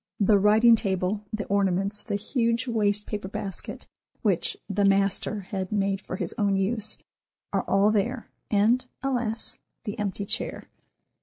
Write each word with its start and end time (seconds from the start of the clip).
The 0.19 0.39
writing 0.39 0.75
table, 0.75 1.21
the 1.31 1.45
ornaments, 1.45 2.01
the 2.01 2.15
huge 2.15 2.67
waste 2.67 3.05
paper 3.05 3.27
basket, 3.27 3.87
which 4.23 4.57
"the 4.67 4.83
master" 4.83 5.41
had 5.41 5.71
made 5.71 6.01
for 6.01 6.15
his 6.15 6.33
own 6.39 6.55
use, 6.55 6.97
are 7.53 7.61
all 7.69 7.91
there, 7.91 8.27
and, 8.49 8.83
alas, 9.03 9.59
the 9.83 9.99
empty 9.99 10.25
chair! 10.25 10.63